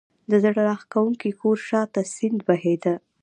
د 0.29 0.31
زړه 0.43 0.61
راکښونکي 0.69 1.31
کور 1.41 1.57
شا 1.67 1.81
ته 1.93 2.01
سیند 2.13 2.39
بهېده. 2.47 2.93